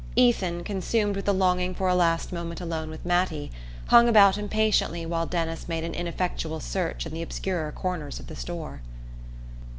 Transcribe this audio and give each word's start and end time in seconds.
Ethan, 0.15 0.63
consumed 0.63 1.15
with 1.15 1.25
the 1.25 1.31
longing 1.33 1.75
for 1.75 1.87
a 1.87 1.93
last 1.93 2.33
moment 2.33 2.59
alone 2.59 2.89
with 2.89 3.05
Mattie, 3.05 3.51
hung 3.89 4.09
about 4.09 4.35
impatiently 4.35 5.05
while 5.05 5.27
Denis 5.27 5.69
made 5.69 5.83
an 5.83 5.93
ineffectual 5.93 6.59
search 6.59 7.05
in 7.05 7.13
the 7.13 7.21
obscurer 7.21 7.71
corners 7.71 8.19
of 8.19 8.25
the 8.25 8.35
store. 8.35 8.81